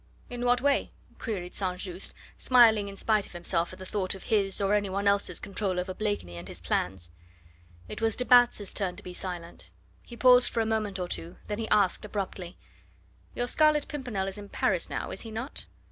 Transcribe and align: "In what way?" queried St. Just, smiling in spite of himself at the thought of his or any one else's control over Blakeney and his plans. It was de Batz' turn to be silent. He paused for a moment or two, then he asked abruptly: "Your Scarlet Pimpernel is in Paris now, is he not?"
"In 0.31 0.45
what 0.45 0.61
way?" 0.61 0.93
queried 1.19 1.53
St. 1.53 1.77
Just, 1.77 2.15
smiling 2.35 2.87
in 2.89 2.95
spite 2.95 3.27
of 3.27 3.33
himself 3.33 3.71
at 3.71 3.77
the 3.77 3.85
thought 3.85 4.15
of 4.15 4.23
his 4.23 4.59
or 4.59 4.73
any 4.73 4.89
one 4.89 5.07
else's 5.07 5.39
control 5.39 5.79
over 5.79 5.93
Blakeney 5.93 6.37
and 6.37 6.47
his 6.47 6.59
plans. 6.59 7.11
It 7.87 8.01
was 8.01 8.15
de 8.15 8.25
Batz' 8.25 8.73
turn 8.73 8.95
to 8.95 9.03
be 9.03 9.13
silent. 9.13 9.69
He 10.01 10.17
paused 10.17 10.49
for 10.51 10.59
a 10.61 10.65
moment 10.65 10.97
or 10.97 11.07
two, 11.07 11.35
then 11.45 11.59
he 11.59 11.69
asked 11.69 12.03
abruptly: 12.03 12.57
"Your 13.35 13.47
Scarlet 13.47 13.87
Pimpernel 13.87 14.27
is 14.27 14.39
in 14.39 14.49
Paris 14.49 14.89
now, 14.89 15.11
is 15.11 15.21
he 15.21 15.29
not?" 15.29 15.67